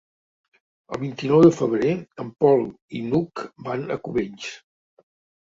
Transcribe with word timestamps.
El 0.95 0.99
vint-i-nou 1.01 1.43
de 1.47 1.51
febrer 1.57 1.91
en 2.25 2.31
Pol 2.45 2.65
i 3.01 3.03
n'Hug 3.11 3.45
van 3.69 3.87
a 3.97 3.99
Cubells. 4.07 4.49